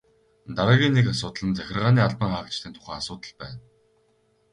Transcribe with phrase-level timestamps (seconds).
[0.55, 3.59] Дараагийн нэг асуудал нь захиргааны албан хаагчдын тухай асуудал байна.